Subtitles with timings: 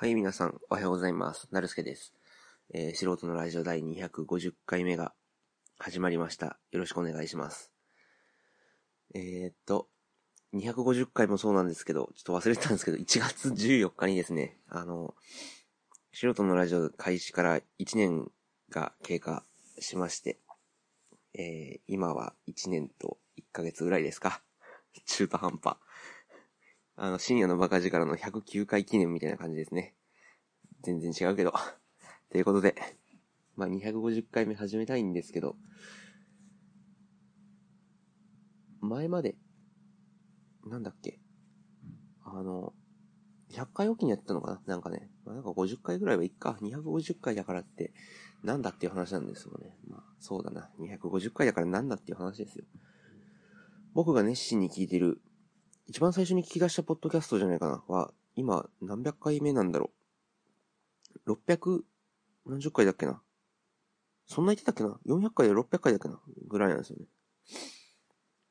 [0.00, 1.48] はい、皆さん、おはようございます。
[1.50, 2.14] なるすけです。
[2.72, 5.12] えー、素人のラジオ第250回目が
[5.76, 6.60] 始まりました。
[6.70, 7.72] よろしくお願いします。
[9.12, 9.88] えー、っと、
[10.54, 15.16] 250回もそうなんですけど、ちょっと忘れてたんですけど、1月14日にですね、あの、
[16.12, 18.30] 素人のラジオ開始から1年
[18.70, 19.42] が経過
[19.80, 20.38] しまして、
[21.34, 24.44] えー、今は1年と1ヶ月ぐらいですか。
[25.06, 25.76] 中途半端。
[27.00, 29.94] あの、深夜のバカ力の109回記念みたいな感じですね。
[30.82, 31.52] 全然違うけど。
[32.28, 32.74] ということで、
[33.54, 35.56] まあ、250回目始めたいんですけど、
[38.80, 39.36] 前まで、
[40.66, 41.20] なんだっけ、
[42.24, 42.74] あの、
[43.50, 44.74] 100回おきにやったのかな？
[44.74, 46.58] なんかね、まあ、なんか50回ぐらいはいっか。
[46.60, 47.92] 250回だからって、
[48.42, 49.78] なんだっていう話なんですよね。
[49.86, 50.68] まあ、そうだな。
[50.80, 52.64] 250回だからなんだっていう話ですよ。
[53.94, 55.22] 僕が熱心に聞いてる
[55.88, 59.90] 一番最初に聞き出したポッドキャストじゃないかなは、今何百回目なんだろ
[61.26, 61.32] う。
[61.32, 61.80] 600、
[62.44, 63.22] 何十回だっけな
[64.26, 67.06] そんな言ってたっけな ?400 回で600回だっけなぐらいなんですよね。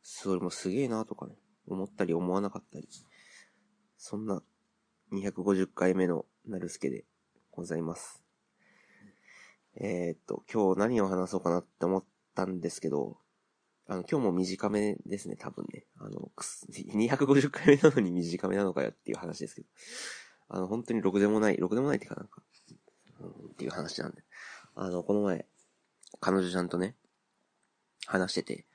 [0.01, 1.35] それもすげえなとかね、
[1.67, 2.87] 思ったり思わなかったり。
[3.97, 4.41] そんな
[5.11, 7.05] 250回目のなるすけで
[7.51, 8.23] ございます。
[9.75, 13.19] えー、っと、今日何を話そうかなって思ったんですけど、
[13.89, 15.85] あの、今日も短めですね、多分ね。
[15.97, 19.67] あの、く250回目なのに短めなのかよっていう話ですけど。
[20.49, 22.41] あの、本当にろくでもない、ろくでもないっていうかなんか、
[23.21, 24.23] うん、っていう話なんで。
[24.75, 25.45] あの、この前、
[26.19, 26.95] 彼女ちゃんとね、
[28.05, 28.65] 話してて、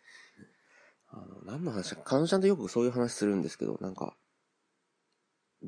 [1.08, 4.16] あの、何の話彼女ちゃんとよくそういう話するんですけど、なんか、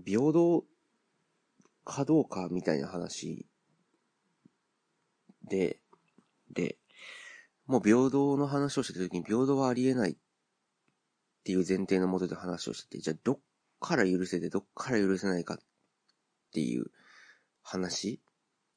[0.07, 0.65] 平等
[1.85, 3.47] かどうかみたいな話
[5.43, 5.79] で、
[6.51, 6.79] で、
[7.67, 10.17] もう平等の話をしてた時に平等はありえないっ
[11.45, 13.39] ていう前提のもとで話をしてて、じゃあどっ
[13.81, 15.59] から許せてどっから許せないかっ
[16.53, 16.87] ていう
[17.63, 18.21] 話い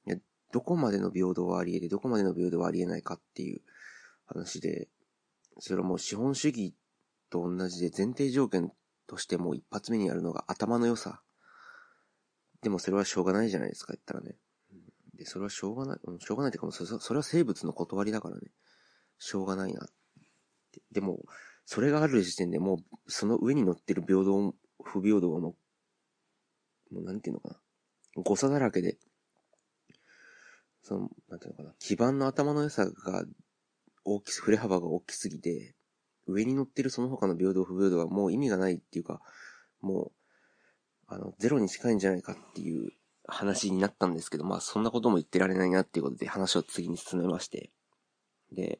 [0.05, 0.17] や
[0.51, 3.61] どこまでの平等はあり得て、どこまでの平等はあり得ないかっていう
[4.25, 4.87] 話で、
[5.59, 6.73] それはもう資本主義
[7.29, 8.71] と同じで前提条件
[9.07, 11.21] としてもう一発目にやるのが頭の良さ。
[12.61, 14.35] でもそれはしょうがないじゃないですか、言ったらね。
[15.15, 18.41] で、それはしょうがない、うん、しょうがないっていうかもうそれは生物の断りだからね。
[19.19, 19.87] しょうがないな。
[20.91, 21.19] でも、
[21.65, 25.55] それがある時点でもう、その上に乗ってる平等、不平等がも
[26.91, 27.59] う、もうなんていうのかな。
[28.23, 28.97] 誤差だらけで、
[30.81, 31.75] その、なんていうのかな。
[31.79, 33.25] 基盤の頭の良さが
[34.05, 35.75] 大きす、振れ幅が大きすぎて、
[36.25, 39.21] 上に乗ってるその他の平等不平等はもう意味がないっていうか、
[39.81, 40.11] もう、
[41.07, 42.91] あの、ゼロに近いんじゃないかっていう
[43.27, 47.71] 話になったんですけど、まあそんなことも言ってられないなっていうことで話を次に進めまして。
[48.51, 48.79] で、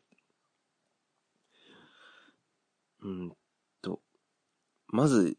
[3.02, 3.34] うん
[3.82, 4.02] と、
[4.88, 5.38] まず、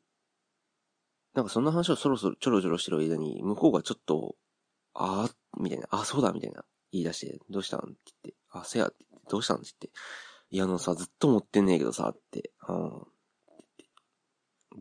[1.34, 4.36] なんかそんな話をそろそろちょろちょろしてる間に、向こうがちょっと、
[4.94, 9.98] あー、みたいな、あ、そうだ、みたいな、言い出して、どうしたんって言って、あ、せや、って言って、どうしたんって言って、
[10.50, 13.02] いや、あのさ、ずっと持ってんねえけどさ、って、うん。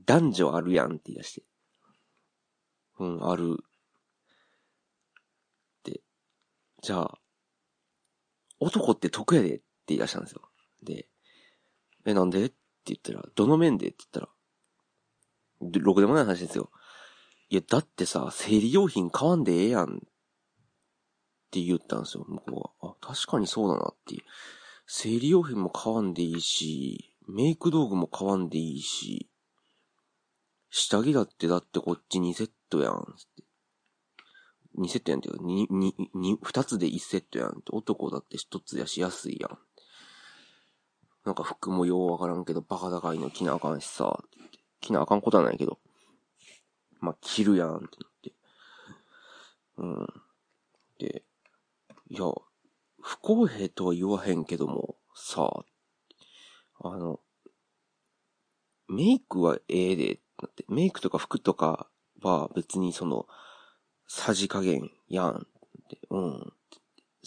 [0.06, 1.44] 男女あるやんって言い出して。
[3.00, 3.58] うん、ある。
[5.84, 6.02] で、
[6.82, 7.20] じゃあ、
[8.60, 10.42] 男って得やでって言い出したんですよ。
[10.84, 11.08] で、
[12.06, 12.46] え、なんで？
[12.46, 12.56] って
[12.94, 14.30] って言ったら、どの面でって言ったら、
[15.82, 16.70] ろくでもない話ですよ。
[17.50, 19.96] いや、だってさ、生理用品買わんでええやん。
[19.96, 22.96] って言ったんですよ、向こうは。
[23.02, 24.22] あ、確かにそうだなっていう。
[24.86, 29.30] 生理用品も買わんでいいし、メイク道具も買わんでいいし、
[30.70, 33.16] 下着だってだってこっち2セットやん。
[34.78, 35.68] 2セットやんっていうか、2、
[36.14, 37.72] 2、2、つで1セットやんって。
[37.72, 39.58] 男だって1つやし安いやん。
[41.28, 44.24] なんか服もようわからんけど、バカ高いの着なあかんしさ、
[44.80, 45.78] 着なあかんことはないけど、
[47.02, 48.34] まあ、着るやんってなって。
[49.76, 50.08] うん。
[51.00, 51.26] で、
[52.10, 52.22] いや、
[53.02, 55.66] 不公平とは言わへんけども、さ、
[56.80, 57.20] あの、
[58.88, 61.90] メイクはええで、なって、メイクとか服とか
[62.22, 63.28] は別にその、
[64.08, 65.40] さじ加減やんっ
[65.90, 66.54] て、うん。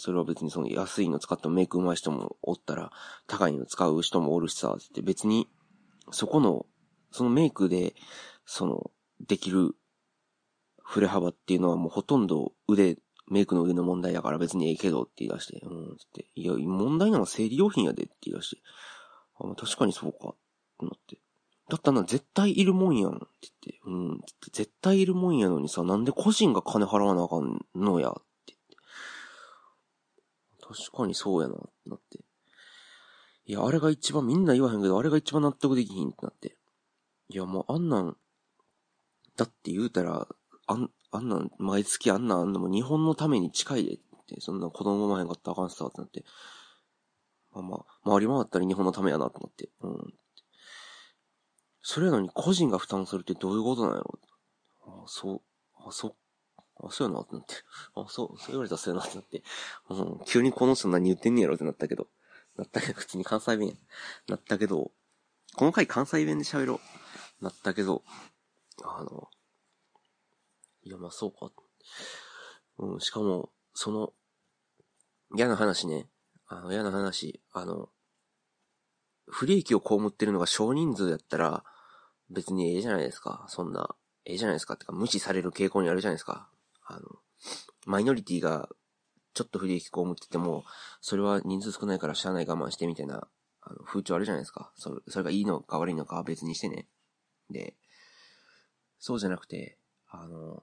[0.00, 2.90] それは別にその安いの使ってもメイク上手い人もおったら、
[3.26, 5.48] 高いの使う人もおるしさ、って別に、
[6.10, 6.66] そこの、
[7.12, 7.94] そのメイクで、
[8.46, 9.76] その、できる
[10.82, 12.96] 振れ幅っていうのはもうほとんど腕、
[13.28, 18.62] メイクの腕の問題だから別にええけどって言い出して、うん、つって、いや、問題なのは生理用品やでって言い出して、
[19.38, 20.34] あ、まあ、確かにそうか、っ
[20.80, 21.18] てなって。
[21.68, 23.26] だったら絶対いるもんやん、って
[23.62, 24.20] 言って、うん、
[24.52, 28.12] 絶対いるもんやのにさ、なんで個人が金払わなあかんのや、
[30.72, 32.20] 確かにそうやな、ってなって。
[33.46, 36.56] いや、あれが一番、みんな言わへんけど、あれが一番納得できひんってなって。
[37.28, 38.16] いや、もうあんなん、
[39.36, 40.28] だって言うたら、
[40.66, 46.24] あん、あんなん、毎月あんなんあんのも日本のために近いでって、そんな子供産まへんかったらあかんさってなって。
[47.52, 49.70] まあまあ、回り回ったら日本のためやなと思って。
[49.80, 50.14] うん。
[51.82, 54.18] それやのに個人が負担するってどういうことなんやろ？
[54.86, 55.40] ああ、そう、
[55.88, 56.14] あ、そう、
[56.82, 57.54] あ、そうやなってなって。
[57.94, 59.42] あ、そう、そう言われたらそうやなってなって。
[59.90, 62.08] うん、急にこの人何言ってんねやろってなったけど。
[62.56, 63.74] なったけど、普通に関西弁や。
[64.28, 64.90] なったけど、
[65.56, 66.80] この回関西弁で喋ろ
[67.40, 67.44] う。
[67.44, 68.02] なったけど、
[68.82, 69.28] あの、
[70.82, 71.52] いや、まあそうか。
[72.78, 74.12] うん、しかも、その、
[75.36, 76.08] 嫌な話ね。
[76.46, 77.90] あの、嫌な話、あの、
[79.26, 81.64] 不利益を被ってるのが少人数やったら、
[82.30, 83.44] 別にええじゃないですか。
[83.48, 83.94] そんな、
[84.24, 84.74] ええじゃないですか。
[84.74, 86.48] ってか、無視される傾向にあるじゃないですか。
[86.90, 87.06] あの、
[87.86, 88.68] マイノリティが、
[89.32, 90.64] ちょっと不利益被ってても、
[91.00, 93.28] それは人数少ないからしゃあない我慢してみたいな、
[93.62, 94.72] あの、風潮あるじゃないですか。
[94.76, 96.88] それ、それがいいのか悪いのかは別にしてね。
[97.48, 97.76] で、
[98.98, 99.78] そうじゃなくて、
[100.08, 100.62] あの、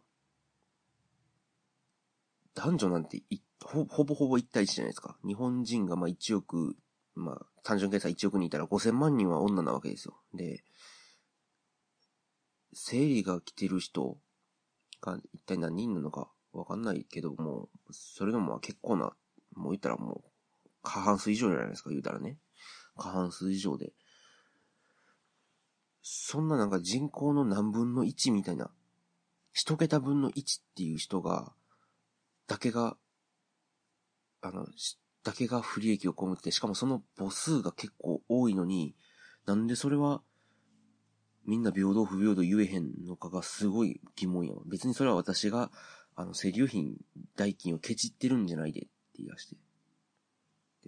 [2.53, 3.21] 男女なんて
[3.63, 5.17] ほほぼほぼ1対1じゃないですか。
[5.25, 6.75] 日本人がまあ1億、
[7.15, 10.19] まあ単純計算1億人いたら5000万人は女なわけですよ。
[10.33, 10.63] で、
[12.73, 14.17] 生理が来てる人
[15.01, 19.13] が一体何人なのかわかんないけども、それでもまあ結構な、
[19.55, 20.29] もう言ったらもう
[20.83, 22.37] 過半数以上じゃないですか、言うたらね。
[22.97, 23.93] 過半数以上で。
[26.01, 28.71] そんななんか人口の何分の1みたいな、
[29.51, 31.51] 一桁分の1っていう人が、
[32.47, 32.95] だけが、
[34.41, 34.65] あの、
[35.23, 38.95] だけが不利益を被って、しかもその母数が結構多いのに、
[39.45, 40.21] なんでそれは、
[41.47, 44.61] みんな平等不平等言えへんのかがすごい疑問やわ。
[44.65, 45.71] 別にそれは私が、
[46.15, 46.97] あの、生理用品
[47.35, 48.89] 代金をケチってるんじゃないでって
[49.19, 49.55] 言い出して。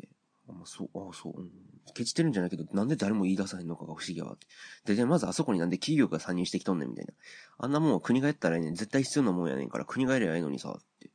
[0.01, 0.09] で、
[0.50, 1.50] あ、まあ、そう、あ、そう、うん。
[1.94, 4.47] ケチってるんじゃないけど、なんで誰も言い出さへんのかが不思議やわって。
[4.85, 7.13] で、で、まずあそこになんで企業が参入してきとんねんみたいな。
[7.57, 11.09] あんなもんは国がやったらねん、絶対必要なもんやねんから、国がやりゃいいのにさ、って。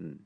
[0.00, 0.20] うん。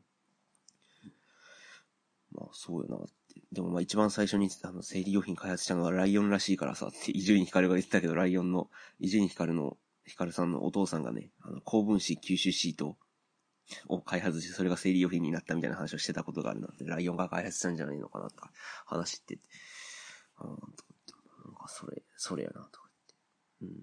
[2.33, 3.09] まあ、そうやなっ。
[3.53, 8.71] でもまあ一番最初に言ってた、あの、生理用品開発したのはライオンらしいからさ、って伊集院光が言ってたけど、ライオンの、
[9.01, 12.97] 伊集院光の、光さんのお父さんがね、あの、高分子吸収シート
[13.89, 18.51] を開発して、それが生理用品になったみたいな話をしてたことがあるなって、ライオンが開発したんじゃないのかなとか、
[18.87, 19.43] 話ってて、
[20.37, 22.89] あーとか、なんかそれ、それやな、とか
[23.61, 23.79] 言って。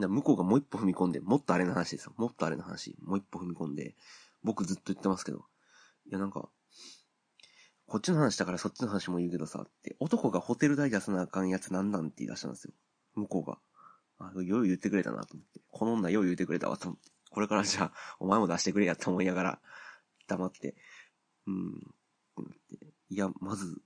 [0.00, 0.12] うん。
[0.14, 2.12] 向こうがもう一歩踏み込んで、もっとあれの話ですよ。
[2.16, 2.96] もっとあれの話。
[3.02, 3.96] もう一歩踏み込んで、
[4.42, 5.46] 僕ずっと言ってますけど、
[6.08, 6.48] いやなんか、
[7.86, 12.72] こっちの話だからそっちの話も言うけどさ、って、男がホテル代出さなあかんやつなんなんって言い出したんですよ。
[13.14, 13.58] 向こうが。
[14.18, 15.60] あ、よう言ってくれたなと思って。
[15.70, 17.10] この女よう言ってくれたわと思って。
[17.30, 19.60] これからじゃあ、お前も出してくれやと思いながら、
[20.26, 20.74] 黙って、
[21.46, 21.94] うん、
[22.42, 22.86] ってって。
[23.08, 23.80] いや、まず、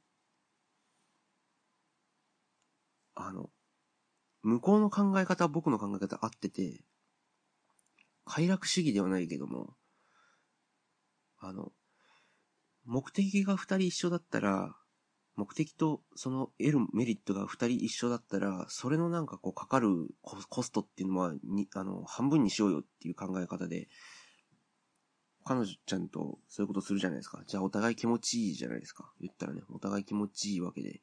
[3.15, 3.51] あの、
[4.43, 6.83] 向こうの考え方は僕の考え方合ってて、
[8.25, 9.75] 快楽主義ではないけども、
[11.39, 11.73] あの、
[12.91, 14.75] 目的が二人一緒だったら、
[15.37, 23.87] 目的とその得るメリットが二人一緒だったら、それのなんかこうかかるコストっていうのは、に、あの、半分にしようよっていう考え方で、
[25.45, 27.45] 彼女ちゃんとそういうことするじゃないですか。
[27.47, 29.13] じゃあお互い気持ちいいじゃないですか。
[29.21, 31.01] 言ったらね、お互い気持ちいいわけで。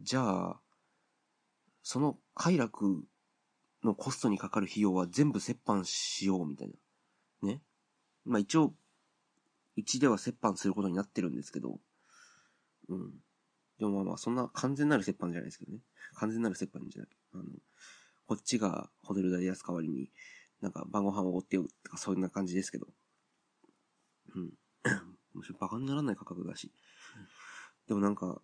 [0.00, 0.60] じゃあ、
[1.82, 3.04] その快楽
[3.82, 6.68] のコストにかかる費用は全部折半しようみたい
[7.42, 7.48] な。
[7.48, 7.60] ね。
[8.24, 8.72] まあ一応、
[9.76, 11.78] うちでは折半することになってるんですけど、
[12.88, 13.12] うん。
[13.78, 15.78] でもまあまあ、そんな完全なる折半じゃないですけどね。
[16.14, 17.10] 完全なる折半じゃない。
[17.34, 17.44] あの、
[18.26, 20.10] こっちがホテル代安代わりに、
[20.60, 22.86] なんか晩ご飯をおごってよとかそんな感じですけど。
[24.34, 24.52] うん。
[25.34, 26.70] むしろバカにならない価格だし。
[27.88, 28.40] でもなんか、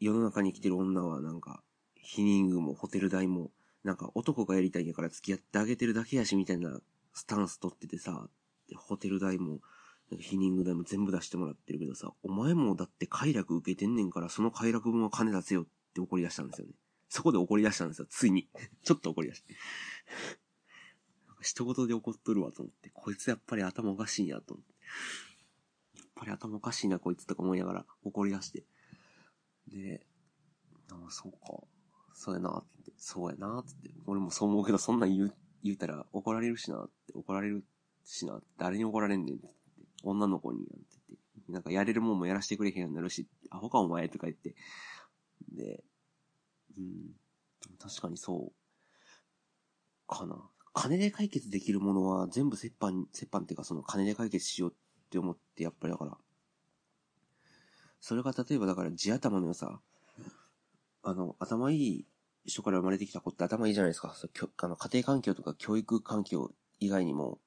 [0.00, 1.62] 世の中に来てる女はなんか、
[1.94, 3.50] ヒニングもホテル代も、
[3.84, 6.80] なんか男がやりたいんやから付き合ってあげてるだけやしみたいな
[7.12, 8.28] スタンス取っててさ、
[8.76, 9.60] ホテル代も、
[10.10, 16.72] なんかヒニング代も全部出してもらってるけどさ、お前もだって快楽受けてんねんから、その快楽分は金出せよって怒り出したんですよね。
[17.08, 18.48] そこで怒り出したんですよ、ついに。
[18.82, 19.54] ちょっと怒り出して。
[21.40, 24.74] 一言で怒っとるわと思って、こいつやっぱり頭おかしいんやと思って。
[25.98, 28.64] やっぱり頭おかしいな、こいつとか思いながら怒り出して。
[29.68, 30.06] で、
[30.90, 31.64] ああ、そうか。
[32.14, 33.90] そうやなって、そうやなって。
[34.06, 37.64] 俺もそう思うけど、そんなん言う、言うたら怒られるしなって、怒られる
[38.04, 39.48] しな誰に怒られんねんって
[40.02, 40.74] 女の子に、なんて
[41.08, 44.54] 言って、なんかやれるもんもやらせてくれへんようになるし、アホかお前とか言って、
[45.52, 45.82] で、
[46.76, 47.14] うん、
[47.78, 50.36] 確かにそう、かな。
[50.74, 54.74] 金で解決できるものは全部折半、折半っていうかその金で解決しようっ
[55.10, 56.16] て思って、やっぱりだから、
[58.00, 59.80] それが例えばだから地頭の良さ、
[61.02, 62.06] あの、頭いい
[62.44, 64.14] 人から生まれてきた子って頭いいじゃないですか。
[64.58, 67.40] あの家庭環境とか教育環境以外にも、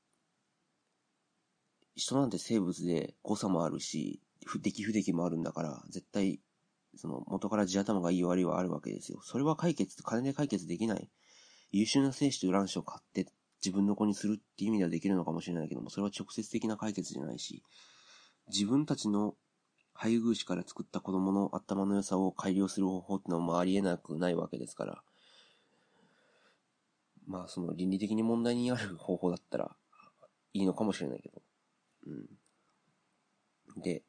[2.02, 6.40] 人なんて生物で誤差もあるし、不出来不出来もあるんだから、絶対、
[6.96, 9.20] その元から地頭がいい悪いはあるわけですよ。
[9.24, 11.10] それは解決、金で解決できない。
[11.72, 13.28] 優秀な精子と卵子を買って
[13.64, 17.62] 自分の子にするっていう意味ではできるのかもしれないけども、それは直接的な解決じゃないし、
[18.48, 19.36] 自分たちの
[19.94, 25.04] 配偶士から作った子供の頭の良さを改良する方法ってのもありえなくないわけですから、
[27.28, 29.76] まあその倫理的に問題にある方法だったら
[30.54, 31.42] いいのかもしれないけど。
[32.06, 33.82] うん。
[33.82, 34.04] で、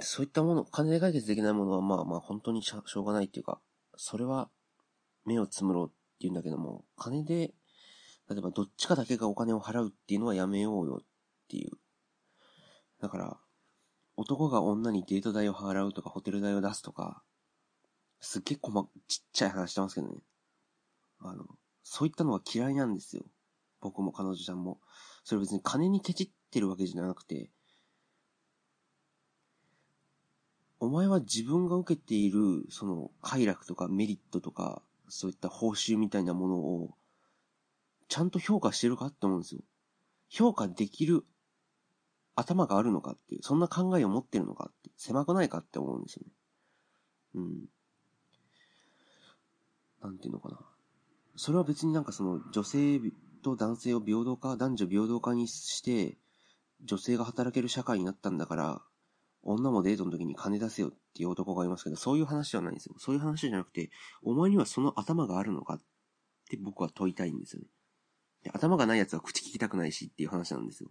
[0.00, 3.60] そういったもの、金で解決できないものはまあまあ本当にしょうがないっていうか、
[3.96, 4.50] それは
[5.24, 7.54] 目をつむろうって言うんだけども、金で、
[8.28, 11.06] 例えばどっちかだけがお金を払うっていうのはやめようよっ
[11.48, 11.72] ていう。
[13.00, 13.36] だから、
[14.16, 17.22] 男が女にデート代を払うとかホテル代を出すとか、
[18.20, 20.22] すっげえ細、ちっちゃい話してますけどね。
[21.20, 21.44] あの、
[21.82, 23.24] そういったのは嫌いなんですよ。
[23.80, 24.80] 僕も彼女ちゃんも。
[25.24, 27.50] それ別に金にケチってるわけじゃなくて、
[30.80, 36.94] お前は自分が受けている、その、快楽とかメリットとか、そういった報酬みたいなものを、
[38.08, 39.60] ちゃんと評価してるかって思うんですよ。
[40.28, 41.24] 評価できる
[42.34, 46.32] 頭があるのかっていう、そんな考えを持ってるのかって、狭くないかって思うんですよね。
[47.34, 47.64] うん。
[50.02, 50.71] なんていうのかな。
[51.36, 53.00] それは別になんかその女性
[53.42, 56.18] と男性を平等化、男女平等化にして、
[56.84, 58.82] 女性が働ける社会になったんだから、
[59.42, 62.94] 女もデートの時に金出せよっていう男がいますけど、そういう話ではないんですよ。
[62.98, 63.90] そういう話じゃなくて、
[64.22, 65.82] お前にはその頭があるのかっ
[66.48, 67.68] て僕は問いたいんですよね。
[68.44, 70.90] で頭がない奴は口聞きたくないしっていう話なんですよ。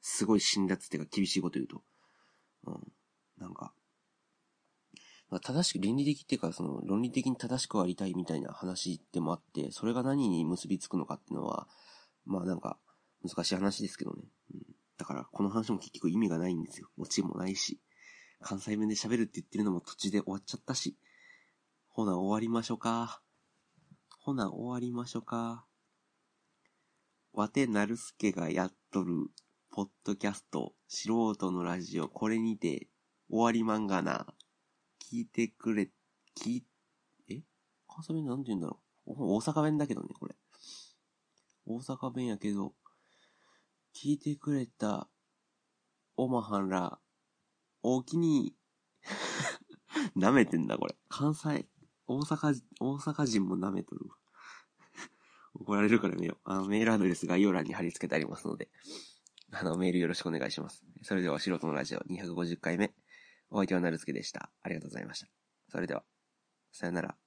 [0.00, 1.82] すごい辛辣っていうか厳しいこと言うと。
[2.66, 2.92] うん。
[3.38, 3.72] なんか、
[5.42, 11.68] 正しく、倫理的っていうか、その、論理的に正しくありたいみたいな話でもあって、それが何に結びつくのかっていうのは、
[12.24, 12.78] まあなんか、
[13.24, 14.22] 難しい話ですけどね。
[14.54, 14.62] うん。
[14.98, 16.88] だから、この話も結局意味がないんですよ。
[16.96, 17.80] オチもないし。
[18.40, 20.96] 関西弁で喋るって言ってるのも途中で終わっちゃったし。
[21.88, 23.22] ほな、終わりましょうか。
[24.20, 25.66] ほな、終わりましょうか。
[27.32, 29.30] わてなるすけがやっとる、
[29.70, 32.88] ポッドキャスト、素人のラジオ、これにて、
[33.28, 34.26] 終わりまんがな。
[35.10, 35.88] 聞いてくれ、
[36.36, 36.64] 聞い、
[37.28, 37.40] え？
[37.88, 40.34] 関西弁なんて言うんだろう大阪弁だけどね、これ。
[41.64, 42.72] 大阪弁やけど、
[43.94, 45.08] 聞いてくれた、
[46.16, 46.98] おまはんら、
[47.84, 48.56] おおきに、
[50.16, 50.96] 舐めてんだ、これ。
[51.08, 51.68] 関西、
[52.08, 54.10] 大阪、大阪人も舐めとる。
[55.54, 56.36] 怒られるからねよ。
[56.44, 58.68] あの、メールアドレス概要欄に貼り付けてありますので、
[59.52, 60.84] あの、メールよろしくお願いします。
[61.02, 62.92] それでは、素人のラジオ250回目。
[63.50, 64.50] お相手はなるすけでした。
[64.62, 65.28] ありがとうございました。
[65.68, 66.04] それでは、
[66.72, 67.25] さよなら。